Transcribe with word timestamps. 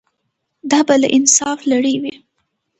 دا 0.71 0.79
به 0.87 0.95
له 1.01 1.07
انصافه 1.17 1.65
لرې 1.71 1.95
وي. 2.01 2.15